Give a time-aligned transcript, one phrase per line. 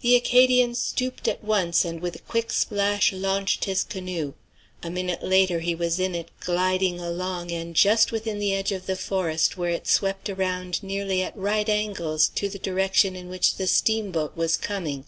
[0.00, 4.32] The Acadian stooped at once and with a quick splash launched his canoe.
[4.82, 8.86] A minute later he was in it, gliding along and just within the edge of
[8.86, 13.54] the forest where it swept around nearly at right angles to the direction in which
[13.54, 15.04] the steamboat was coming.